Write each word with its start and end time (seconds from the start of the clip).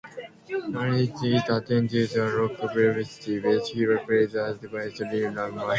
Kinsinger 0.49 1.61
attended 1.61 2.09
Slippery 2.09 2.35
Rock 2.35 2.75
University, 2.75 3.39
where 3.39 3.59
he 3.63 4.05
played 4.07 4.33
as 4.35 4.57
a 4.57 4.57
defensive 4.59 5.13
lineman. 5.13 5.69